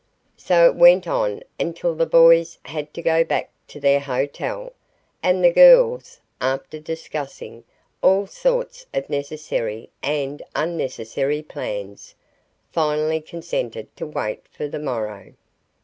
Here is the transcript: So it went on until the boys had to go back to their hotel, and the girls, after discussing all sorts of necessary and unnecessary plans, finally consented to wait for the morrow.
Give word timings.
So 0.35 0.65
it 0.65 0.73
went 0.73 1.07
on 1.07 1.43
until 1.59 1.93
the 1.93 2.07
boys 2.07 2.57
had 2.65 2.91
to 2.95 3.03
go 3.03 3.23
back 3.23 3.51
to 3.67 3.79
their 3.79 3.99
hotel, 3.99 4.73
and 5.21 5.43
the 5.43 5.51
girls, 5.51 6.19
after 6.41 6.79
discussing 6.79 7.65
all 8.01 8.25
sorts 8.25 8.87
of 8.95 9.11
necessary 9.11 9.91
and 10.01 10.41
unnecessary 10.55 11.43
plans, 11.43 12.15
finally 12.71 13.21
consented 13.21 13.95
to 13.97 14.07
wait 14.07 14.47
for 14.47 14.67
the 14.67 14.79
morrow. 14.79 15.35